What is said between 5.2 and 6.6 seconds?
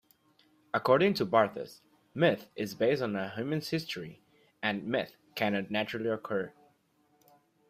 cannot naturally occur.